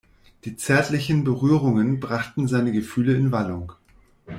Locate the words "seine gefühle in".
2.47-3.31